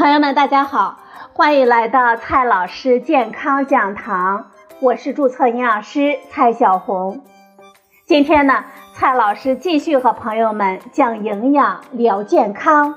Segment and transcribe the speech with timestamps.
[0.00, 0.98] 朋友们，大家好，
[1.34, 4.50] 欢迎来到蔡老师健康讲堂，
[4.80, 7.22] 我是注册营养师蔡小红。
[8.06, 12.94] 今天呢，蔡老师继续和朋友们讲营养聊健康。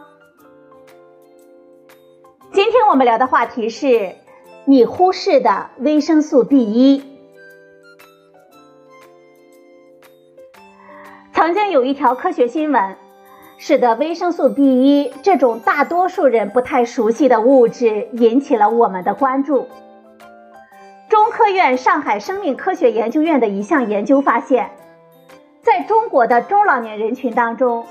[2.54, 4.16] 今天我们聊的话题是
[4.64, 7.04] 你忽视的维生素 B 一。
[11.34, 13.03] 曾经有一条科学新闻。
[13.66, 19.70] 使得维生素 B 一这种大多数人不太熟悉的物质引起了我们的关注。
[21.08, 24.72] 中科院上海生命科学研究院的一项研究发现，
[25.62, 27.86] 在中国的中老年人群当中，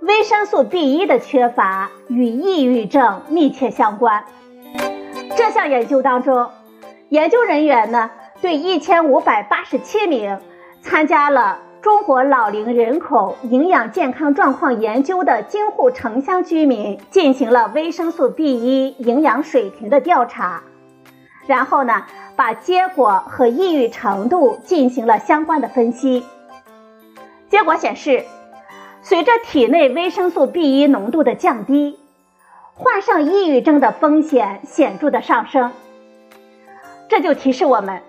[0.00, 4.24] 维生素 B 一的缺乏与抑郁症密切相关。
[5.36, 6.50] 这项研究当中，
[7.08, 8.10] 研究人员呢
[8.40, 10.40] 对一千五百八十七名
[10.82, 11.60] 参加了。
[11.80, 20.64] 中国老龄人口营养健康状况研究的京沪城乡居民进行了维生素 B 一营养水平的调查，
[21.46, 26.24] 然后呢，把结果和抑郁程度进行了相关的分析。
[27.48, 28.24] 结果显示，
[29.00, 31.96] 随着体内维生素 B 一浓度的降低，
[32.74, 35.70] 患上抑郁症的风险显著的上升。
[37.08, 38.02] 这就提示我们，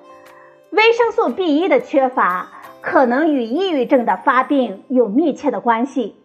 [0.71, 2.47] 维生素 B 一的缺乏。
[2.81, 6.15] 可能与抑郁症的发病有密切的关系。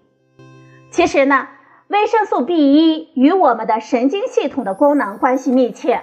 [0.91, 1.48] 其实呢，
[1.88, 6.02] 维生素 B 一与我们的神经系统的功能关系密切。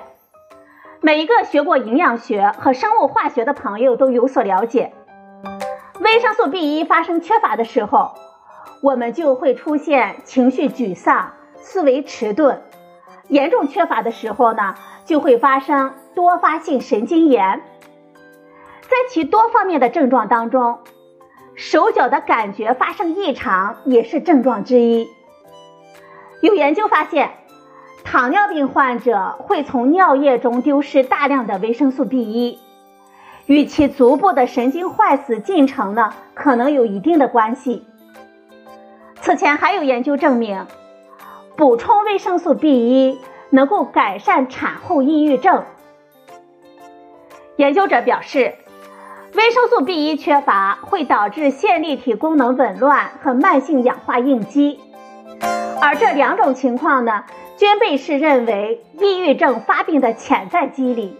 [0.99, 4.93] 每一个学过营养学和生物化学的朋友都有所了解。
[5.99, 8.11] 维生素 B 一发生缺乏的时候，
[8.83, 12.57] 我们就会出现情绪沮丧、思维迟钝；
[13.29, 17.61] 严重缺乏的时候呢，就会发生多发性神经炎。
[19.09, 20.79] 其多方面的症状当中，
[21.55, 25.07] 手脚的感觉发生异常也是症状之一。
[26.41, 27.31] 有研究发现，
[28.03, 32.59] 糖尿病患者会从尿液中丢失大量的维生素 B 一，
[33.45, 37.85] 与其足部的神经坏死进程呢可能有一定的关系。
[39.21, 40.65] 此前还有研究证明，
[41.55, 43.19] 补充维生素 B 一
[43.51, 45.63] 能够改善产后抑郁症。
[47.57, 48.55] 研究者表示。
[49.33, 54.79] 维生素 B 一缺乏会导致线粒体功能紊乱和慢性氧化应激，
[55.81, 57.23] 而这两种情况呢，
[57.55, 61.17] 均被视认为抑郁症发病的潜在机理。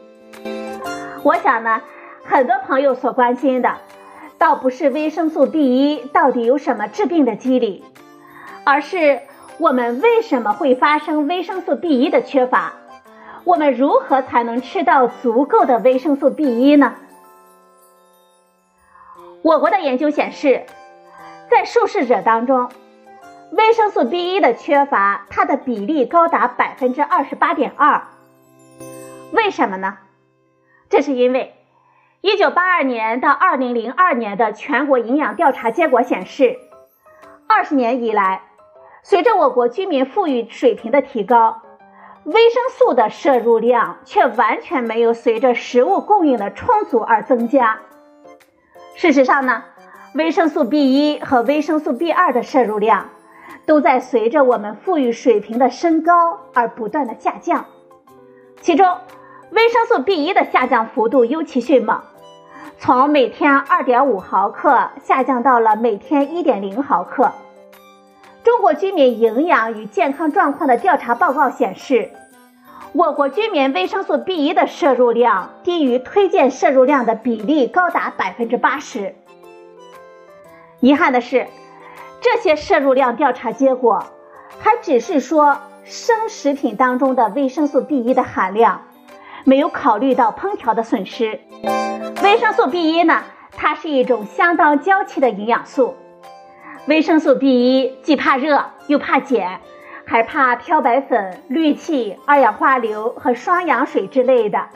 [1.24, 1.82] 我想呢，
[2.26, 3.78] 很多朋友所关心的，
[4.38, 7.86] 倒不是维生素 B 一到底有什么致病的机理，
[8.66, 9.22] 而是
[9.58, 12.74] 我们为什么会发生维生素 B 一的缺乏？
[13.46, 16.96] 我们如何才能吃到足够的维生素 B 一呢？
[19.44, 20.66] 我国的研究显示，
[21.50, 22.70] 在受试者当中，
[23.52, 28.04] 维生素 B 一的缺乏，它的比例高达百分之二十八点二。
[29.32, 29.98] 为什么呢？
[30.90, 31.56] 这是因为
[32.22, 36.60] 一九八二年到二零零二年的全国营养调查结果显示，
[37.48, 38.44] 二十年以来，
[39.02, 41.64] 随着我国居民富裕水平的提高，
[42.26, 47.80] 维生素的摄入量却完全没有随着食物供应的充足而增加。
[48.96, 49.64] 事实上呢，
[50.14, 53.10] 维生素 B 一和维生素 B 二的摄入量
[53.66, 57.66] 都在随着我们富裕水平的升高而不断的下降。
[58.62, 58.98] 其中，
[59.52, 62.02] 维生素 B 一的下降幅度尤其迅猛，
[62.78, 67.32] 从每天2.5毫克下降到了每天1.0毫克。
[68.44, 72.10] 中国居民营养与健康状况的调查报告显示。
[72.94, 79.16] 我国居民维生素 B 一的摄入量低于推荐摄入量的比例高达百分之八十。
[80.82, 81.48] 遗憾的是，
[82.20, 84.04] 这些摄入量调查结果
[84.60, 88.82] 还只是说生食品当中的维生素 B 一的含量，
[89.46, 91.40] 没有考虑到烹调的损失。
[92.22, 93.24] 维生素 B 一呢，
[93.54, 95.96] 它是一种相当娇气的营养素。
[96.88, 99.62] 维生素 B 一既怕热又怕碱。
[100.06, 104.68] 还怕漂白粉、氯气、二氧化硫和双氧水之类的，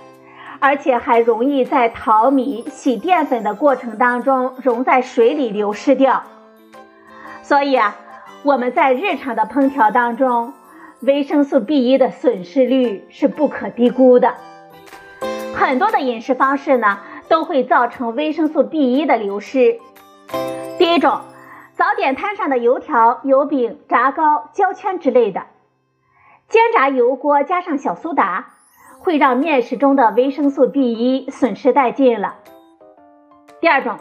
[0.60, 6.24] 而且还容易在淘米、洗淀粉的过程当中溶在水里流失掉。
[7.44, 7.96] 所以啊，
[8.44, 10.54] 我们在日常的烹调当中，
[11.02, 14.36] 维生素 B 一的损失率是不可低估的。
[15.54, 19.80] 很多的饮食方式呢，都会造成维生素 B 一的流失。
[20.78, 21.20] 第一种。
[21.76, 25.42] 早点摊上的油条、油饼、炸糕、焦圈之类的，
[26.48, 28.54] 煎炸油锅加上小苏打，
[29.00, 32.36] 会让面食中的维生素 B 一损失殆尽了。
[33.60, 33.98] 第二种，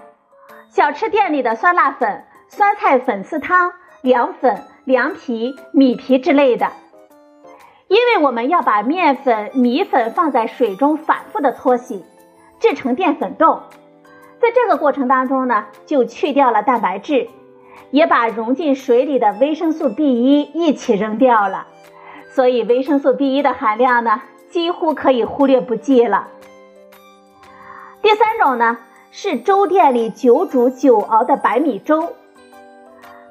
[0.69, 3.73] 小吃店里的酸辣粉、酸菜粉丝汤、
[4.03, 6.70] 凉粉、凉皮、米皮之类的，
[7.88, 12.05] 因为我们要把面粉、米粉放在水中反复的搓洗，
[12.61, 13.62] 制成淀粉冻，
[14.38, 17.29] 在这个过程当中呢，就去掉了蛋白质，
[17.94, 21.69] 也把溶进水里的维生素 B1 一起扔掉了，
[22.29, 24.20] 所以维生素 B1 的含量呢，
[24.50, 26.26] 几乎可以忽略不计了。
[28.02, 28.79] 第三种呢，
[29.12, 32.14] 是粥店里久煮久熬的白米粥。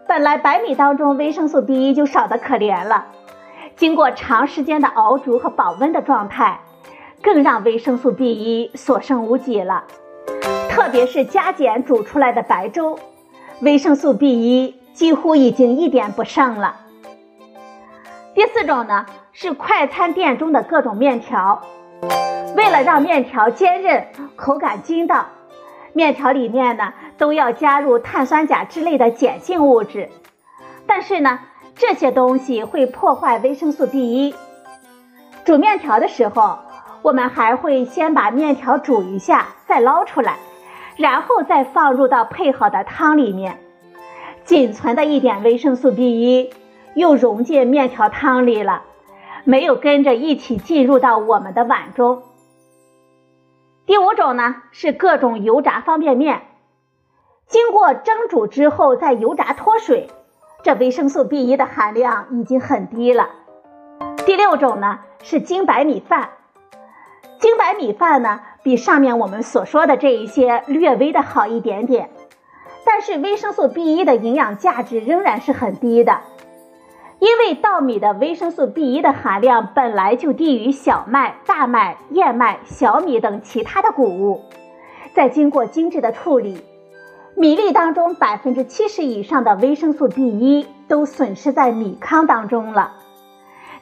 [0.08, 3.08] 本来白米当中维生素 B1 就少得可怜了，
[3.76, 6.62] 经过长时间的熬煮和保温的状态，
[7.22, 9.84] 更让维生素 B1 所剩无几了。
[10.70, 12.98] 特别是加减煮出来的白粥，
[13.62, 16.78] 维生素 B1 几乎已经一点不剩了。
[18.34, 21.62] 第四种呢是快餐店中的各种面条，
[22.56, 25.28] 为了让面条坚韧、口感筋道。
[25.94, 30.10] 面条里面呢都要加入碳酸钾之类的碱性物质，
[30.88, 31.40] 但是呢
[31.76, 34.34] 这些东西会破坏维生素 B1。
[35.46, 36.58] 煮面条的时候，
[37.04, 40.38] 我们还会先把面条煮一下，再捞出来，
[40.96, 43.60] 然后再放入到配好的汤里面，
[44.44, 46.52] 仅存的一点维生素 B1
[46.96, 48.84] 又溶进面条汤里了，
[49.44, 52.24] 没有跟着一起进入到我们的碗中。
[53.86, 56.42] 第五种呢是各种油炸方便面，
[57.48, 60.10] 经过蒸煮之后再油炸脱水，
[60.62, 63.30] 这维生素 B1 的含量已经很低了。
[64.26, 66.30] 第六种呢是精白米饭，
[67.44, 72.10] 精白米饭呢比上面我们所说的这一些略微的好一点点，
[72.86, 76.22] 但是维生素 B1 的营养价值仍然是很低的。
[77.20, 84.44] 因为稻米的维生素 B1 的含量本来就低于小麦、大麦、燕麦、小米等其他的谷物，
[85.14, 86.64] 在经过精致的处理，
[87.36, 92.94] 米粒当中百分之七十以上的维生素 B1 都损失在米糠当中了。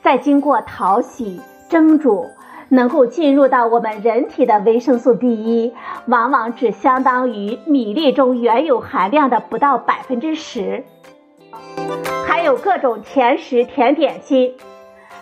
[0.01, 2.25] 在经过淘洗、蒸煮，
[2.73, 5.73] 能够进入到我们人体的维生素 B1，
[6.07, 10.85] 往往只相当于米粒中原有含量的不到百分之十。
[12.25, 14.55] 还有各种甜食、甜点心，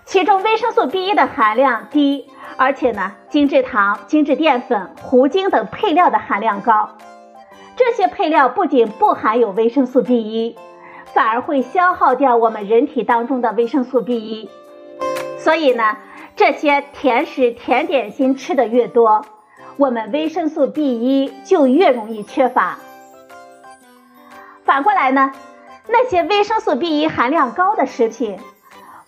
[0.05, 6.89] 其中维生素 B1 的含量低，而且呢，精制糖、精制淀粉、糊精等配料的含量高。
[7.75, 10.55] 这些配料不仅不含有维生素 B1，
[11.15, 14.47] 反而会消耗掉我们人体当中的维生素 B1。
[15.39, 15.97] 所以呢，
[16.39, 19.25] 这些甜食、甜点心吃的越多，
[19.75, 22.77] 我们维生素 B1 就越容易缺乏。
[24.63, 25.33] 反过来呢？
[25.89, 28.39] 那些维生素 B1 含量高的食品，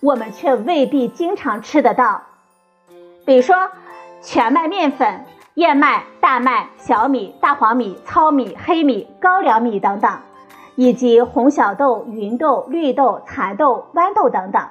[0.00, 2.20] 我们却未必经常吃得到。
[3.24, 3.70] 比如说，
[4.20, 5.24] 全麦面粉、
[5.54, 10.18] 燕麦、大麦、小米、大黄米、糙米、黑米、高粱米等等，
[10.74, 14.68] 以及红小豆、芸豆、绿豆、蚕豆、豌豆等等，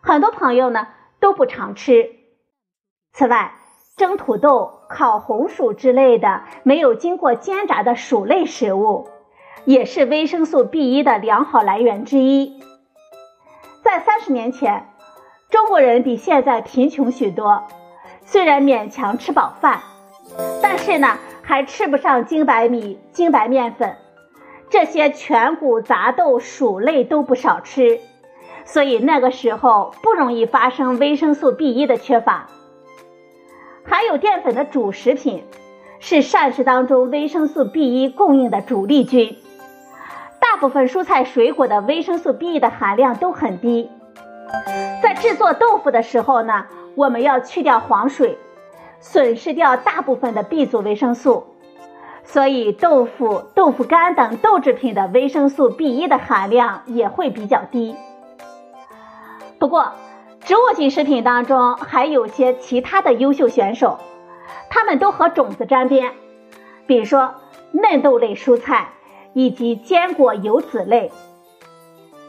[0.00, 0.86] 很多朋友呢
[1.24, 2.10] 都不常吃。
[3.14, 3.54] 此外，
[3.96, 9.08] 蒸土豆、烤红薯之类的没有经过煎炸的薯类食物。
[9.64, 12.60] 也是维生素 B1 的良好来源之一。
[13.82, 14.90] 在三十年前，
[15.48, 17.62] 中国人比现在贫穷许多，
[18.26, 19.80] 虽然勉强吃饱饭，
[20.60, 23.96] 但是呢，还吃不上精白米、精白面粉，
[24.68, 28.00] 这些全谷杂豆、薯类都不少吃，
[28.64, 32.48] 所以那个时候不容易发生维生素 B1 的缺乏。
[33.84, 35.44] 含有淀粉的主食品，
[36.00, 39.36] 是膳食当中维生素 B1 供应的主力军。
[40.40, 43.90] 大部分蔬菜水果的维生素 B 的含量都很低。
[45.02, 48.38] 在制作豆腐的时候呢，我们要去掉黄水，
[49.00, 51.44] 损失掉大部分的 B 族维生素，
[52.22, 57.96] 所以豆腐、豆腐干等豆制品的维生素 B1 的含量也会比较低。
[59.64, 59.92] 不过，
[60.44, 63.98] 植物性食品当中还有些其他的优秀选手，
[64.68, 66.12] 它们都和种子沾边，
[66.86, 67.36] 比如说
[67.72, 68.88] 嫩豆类蔬菜。
[69.32, 71.10] 以及坚果油脂类，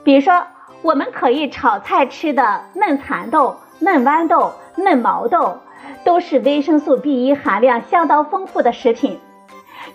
[0.06, 0.48] 比如说
[0.82, 5.58] 我们可以炒菜吃的嫩蚕豆、嫩豌豆、嫩毛豆，
[6.06, 9.20] 都是维生素 B1 含量相当丰富的食品，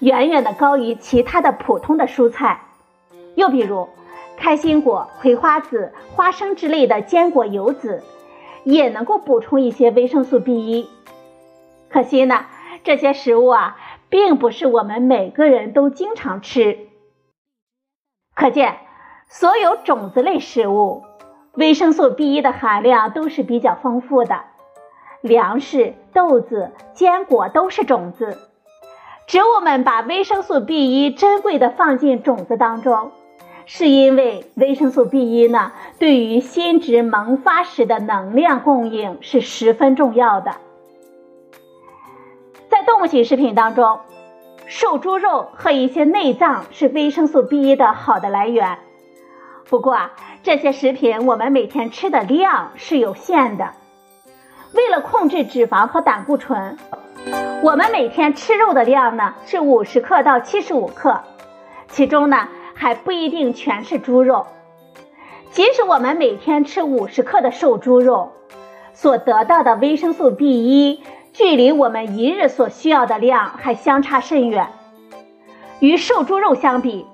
[0.01, 2.61] 远远的高于其他的普通的蔬菜。
[3.35, 3.89] 又比如
[4.41, 8.03] 开心果、葵花籽、花生之类的坚果油脂，
[8.65, 10.87] 也能够补充一些维生素 B1。
[11.91, 12.47] 可惜呢，
[12.83, 13.77] 这些食物啊，
[14.09, 16.89] 并不是我们每个人都经常吃。
[18.35, 18.79] 可见，
[19.29, 21.03] 所有种子类食物，
[21.53, 24.45] 维生素 B1 的含量都是比较丰富的。
[25.21, 28.39] 粮食、豆子、坚果都是种子。
[29.27, 33.13] 植物们把维生素 B1 珍贵的放进种子当中，
[33.73, 40.57] 是因为维生素 B 一呢，对于新殖萌发时的能量供应是十分重要的。
[42.69, 44.01] 在动物性食品当中，
[44.67, 48.79] 瘦猪肉和一些内脏是维生素 B 一的好的来源。
[49.69, 50.11] 不过啊，
[50.43, 53.75] 这些食品我们每天吃的量是有限的。
[54.75, 56.77] 为了控制脂肪和胆固醇，
[57.63, 61.21] 我们每天吃肉的量呢是五十克到七十五克，
[61.87, 62.49] 其中呢
[62.81, 64.47] 还不一定全是猪肉。
[65.51, 68.33] 即使我们每天吃五十克的瘦猪肉，
[68.95, 71.03] 所得到的维生素 B 一。
[71.35, 74.69] 距离我们一日所需要的量还相差甚远。
[75.79, 77.05] 与瘦猪肉相比，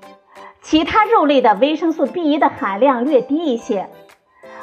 [0.61, 3.89] 其他肉类的维生素 B 一的含量略低一些，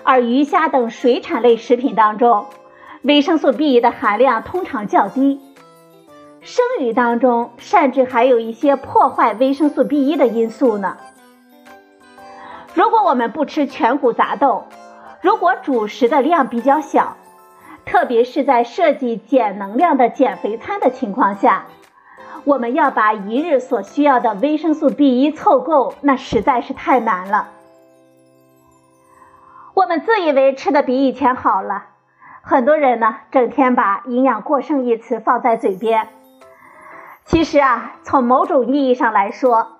[0.02, 2.46] 而鱼虾等水产类食品当中，
[3.02, 5.38] 维生素 B 一的含量通常较低。
[6.44, 10.98] 生鱼当中甚至还有一些破坏维生素 B 一的因素呢。
[12.74, 14.64] 如果我们不吃全谷杂豆，
[15.22, 17.16] 如果主食的量比较小。
[17.86, 21.66] 特别是在设计减能量的减肥餐的情况下，
[22.44, 27.50] 我们要把一日所需要的维生素 B 一凑够，那实在是太难了。
[29.74, 31.88] 我们自以为吃的比以前好了，
[32.40, 36.08] 很多人呢整天把“营养过剩”一词放在嘴边。
[37.24, 39.78] 其实啊，从某种意义上来说，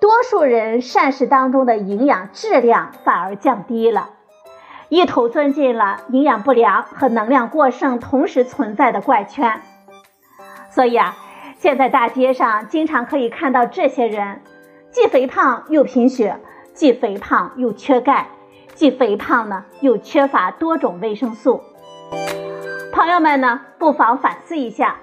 [0.00, 4.10] 多数人膳食当中的营养质量反而降低了。
[4.88, 9.60] 一头钻进了营养不良和能量过剩同时存在的怪圈，
[10.70, 11.16] 所以啊，
[11.58, 14.40] 现在大街上经常可以看到这些人，
[14.90, 16.38] 既肥胖又贫血，
[16.72, 18.28] 既肥胖又缺钙，
[18.74, 21.60] 既肥胖呢又缺乏多种维生素。
[22.92, 24.96] 朋友们呢，不妨反思一下，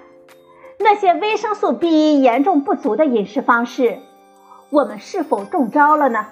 [0.83, 3.99] 那些维生素 B 一严重不足的饮食方式，
[4.69, 6.27] 我们是否中招了呢？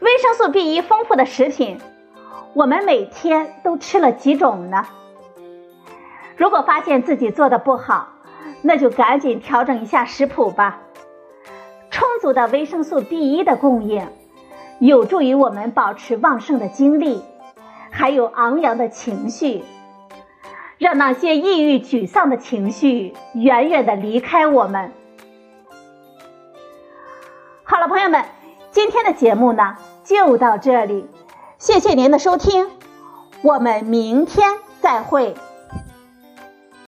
[0.00, 1.78] 维生素 B 一丰富的食品。
[2.52, 4.86] 我们每天都吃了几种呢？
[6.36, 8.08] 如果发现自己做的不好，
[8.62, 10.80] 那就赶紧调整一下食谱吧。
[11.90, 14.06] 充足的维生素 B 一的供应，
[14.78, 17.22] 有助于我们保持旺盛的精力，
[17.90, 19.64] 还有昂扬的情绪，
[20.78, 24.92] 让那些抑郁沮丧的情绪远远的离开我们。
[27.64, 28.24] 好了，朋友们，
[28.70, 31.08] 今天的节目呢就到这里。
[31.58, 32.68] 谢谢您的收听，
[33.42, 35.34] 我们明天再会。